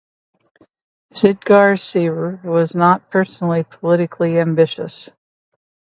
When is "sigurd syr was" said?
1.11-2.73